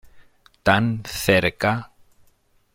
[0.65, 1.73] Tan cerca...